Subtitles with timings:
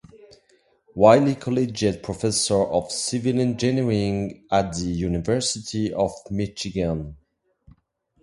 [0.95, 7.17] Wylie Collegiate Professor of Civil Engineering at the University of Michigan.